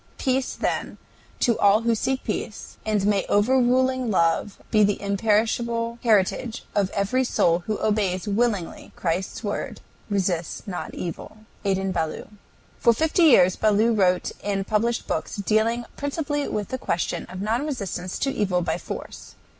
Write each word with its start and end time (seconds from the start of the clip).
Peace, 0.17 0.55
then, 0.55 0.97
to 1.41 1.59
all 1.59 1.81
who 1.81 1.93
seek 1.93 2.23
peace, 2.23 2.75
and 2.87 3.05
may 3.05 3.23
overruling 3.29 4.09
love 4.09 4.57
be 4.71 4.83
the 4.83 4.99
imperishable 4.99 5.99
heritage 6.03 6.63
of 6.73 6.89
every 6.89 7.23
soul 7.23 7.59
who 7.67 7.79
obeys 7.79 8.27
willingly 8.27 8.91
Christ's 8.95 9.43
word, 9.43 9.79
"Resist 10.09 10.67
not 10.67 10.95
evil." 10.95 11.45
ADIN 11.63 11.91
BALLOU. 11.91 12.29
For 12.79 12.93
fifty 12.93 13.25
years 13.25 13.55
Ballou 13.55 13.93
wrote 13.93 14.31
and 14.43 14.65
published 14.65 15.05
books 15.05 15.35
dealing 15.35 15.85
principally 15.97 16.47
with 16.47 16.69
the 16.69 16.79
question 16.79 17.25
of 17.27 17.39
non 17.39 17.63
resistance 17.67 18.17
to 18.17 18.31
evil 18.31 18.63
by 18.63 18.79
force. 18.79 19.35